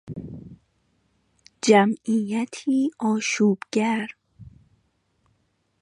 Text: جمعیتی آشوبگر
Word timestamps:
جمعیتی 1.61 2.89
آشوبگر 2.99 4.07